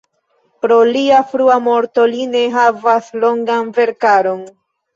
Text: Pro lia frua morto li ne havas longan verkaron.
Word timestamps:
Pro 0.63 0.77
lia 0.91 1.19
frua 1.33 1.59
morto 1.67 2.07
li 2.15 2.25
ne 2.33 2.43
havas 2.57 3.15
longan 3.27 3.73
verkaron. 3.79 4.45